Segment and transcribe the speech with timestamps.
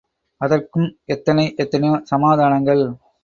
[0.41, 2.83] அதற்கும் எத்தனை எத்தனையோ சமாதானங்கள்.